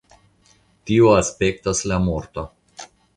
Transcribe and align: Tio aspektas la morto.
Tio 0.91 1.11
aspektas 1.17 1.83
la 1.93 1.99
morto. 2.09 2.47